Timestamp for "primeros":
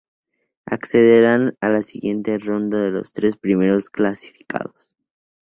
3.37-3.91